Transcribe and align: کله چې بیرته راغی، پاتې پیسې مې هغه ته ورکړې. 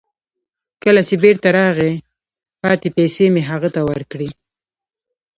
کله 0.83 1.01
چې 1.07 1.15
بیرته 1.23 1.49
راغی، 1.57 1.93
پاتې 2.61 2.87
پیسې 2.97 3.25
مې 3.33 3.41
هغه 3.51 3.69
ته 3.75 3.81
ورکړې. 3.89 4.29